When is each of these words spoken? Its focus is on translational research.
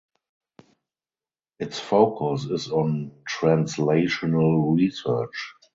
Its 1.59 1.79
focus 1.79 2.45
is 2.45 2.71
on 2.71 3.11
translational 3.27 4.75
research. 4.75 5.53